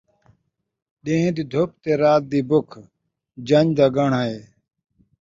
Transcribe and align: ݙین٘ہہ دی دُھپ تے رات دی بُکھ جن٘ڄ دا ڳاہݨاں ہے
ݙین٘ہہ 1.03 1.31
دی 1.37 1.43
دُھپ 1.51 1.69
تے 1.83 1.91
رات 2.01 2.21
دی 2.31 2.39
بُکھ 2.49 2.75
جن٘ڄ 3.47 3.69
دا 3.77 3.85
ڳاہݨاں 3.95 4.25
ہے 4.29 4.39